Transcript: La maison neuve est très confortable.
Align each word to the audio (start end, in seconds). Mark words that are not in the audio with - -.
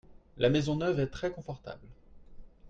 La 0.37 0.49
maison 0.49 0.77
neuve 0.77 0.99
est 0.99 1.11
très 1.11 1.29
confortable. 1.31 1.87